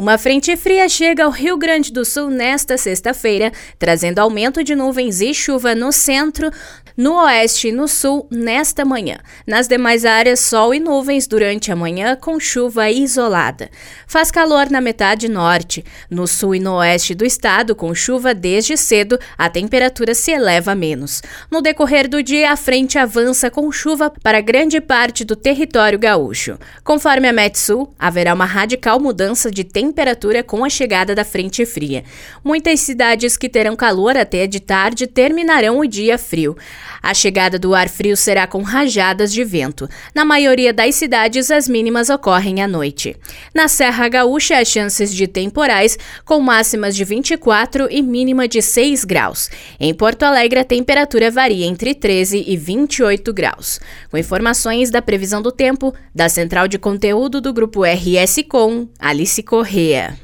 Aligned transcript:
Uma 0.00 0.16
frente 0.16 0.56
fria 0.56 0.88
chega 0.88 1.24
ao 1.24 1.30
Rio 1.30 1.58
Grande 1.58 1.92
do 1.92 2.06
Sul 2.06 2.30
nesta 2.30 2.78
sexta-feira, 2.78 3.52
trazendo 3.78 4.18
aumento 4.18 4.64
de 4.64 4.74
nuvens 4.74 5.20
e 5.20 5.34
chuva 5.34 5.74
no 5.74 5.92
centro, 5.92 6.50
no 6.96 7.22
oeste 7.22 7.68
e 7.68 7.72
no 7.72 7.86
sul 7.86 8.26
nesta 8.30 8.82
manhã. 8.82 9.18
Nas 9.46 9.68
demais 9.68 10.06
áreas, 10.06 10.40
sol 10.40 10.72
e 10.72 10.80
nuvens 10.80 11.26
durante 11.26 11.70
a 11.70 11.76
manhã 11.76 12.16
com 12.16 12.40
chuva 12.40 12.90
isolada. 12.90 13.68
Faz 14.06 14.30
calor 14.30 14.70
na 14.70 14.80
metade 14.80 15.28
norte. 15.28 15.84
No 16.10 16.26
sul 16.26 16.54
e 16.54 16.60
no 16.60 16.76
oeste 16.76 17.14
do 17.14 17.24
estado, 17.24 17.74
com 17.74 17.94
chuva 17.94 18.32
desde 18.32 18.78
cedo, 18.78 19.18
a 19.36 19.50
temperatura 19.50 20.14
se 20.14 20.30
eleva 20.30 20.74
menos. 20.74 21.22
No 21.50 21.60
decorrer 21.60 22.08
do 22.08 22.22
dia, 22.22 22.52
a 22.52 22.56
frente 22.56 22.98
avança 22.98 23.50
com 23.50 23.70
chuva 23.70 24.10
para 24.22 24.40
grande 24.40 24.80
parte 24.80 25.26
do 25.26 25.36
território 25.36 25.98
gaúcho. 25.98 26.58
Conforme 26.82 27.28
a 27.28 27.34
Metsul, 27.34 27.94
haverá 27.98 28.32
uma 28.32 28.46
radical 28.46 28.98
mudança 28.98 29.50
de 29.50 29.62
temperatura 29.62 29.89
temperatura 29.90 30.42
com 30.44 30.64
a 30.64 30.70
chegada 30.70 31.14
da 31.14 31.24
frente 31.24 31.66
fria. 31.66 32.04
Muitas 32.44 32.80
cidades 32.80 33.36
que 33.36 33.48
terão 33.48 33.74
calor 33.74 34.16
até 34.16 34.46
de 34.46 34.60
tarde 34.60 35.06
terminarão 35.06 35.80
o 35.80 35.86
dia 35.86 36.16
frio. 36.16 36.56
A 37.02 37.12
chegada 37.12 37.58
do 37.58 37.74
ar 37.74 37.88
frio 37.88 38.16
será 38.16 38.46
com 38.46 38.62
rajadas 38.62 39.32
de 39.32 39.42
vento. 39.42 39.88
Na 40.14 40.24
maioria 40.24 40.72
das 40.72 40.94
cidades, 40.94 41.50
as 41.50 41.68
mínimas 41.68 42.08
ocorrem 42.08 42.62
à 42.62 42.68
noite. 42.68 43.16
Na 43.54 43.68
Serra 43.68 44.08
Gaúcha, 44.08 44.58
as 44.58 44.68
chances 44.68 45.12
de 45.12 45.26
temporais, 45.26 45.98
com 46.24 46.40
máximas 46.40 46.94
de 46.94 47.04
24 47.04 47.88
e 47.90 48.00
mínima 48.02 48.46
de 48.46 48.62
6 48.62 49.04
graus. 49.04 49.50
Em 49.78 49.92
Porto 49.92 50.22
Alegre, 50.22 50.60
a 50.60 50.64
temperatura 50.64 51.30
varia 51.30 51.66
entre 51.66 51.94
13 51.94 52.44
e 52.46 52.56
28 52.56 53.32
graus. 53.32 53.80
Com 54.10 54.18
informações 54.18 54.90
da 54.90 55.02
previsão 55.02 55.42
do 55.42 55.50
tempo, 55.50 55.92
da 56.14 56.28
Central 56.28 56.68
de 56.68 56.78
Conteúdo 56.78 57.40
do 57.40 57.52
Grupo 57.52 57.82
RS 57.82 58.44
Com, 58.48 58.88
Alice 58.98 59.42
Corrêa. 59.42 59.79
here. 59.80 60.20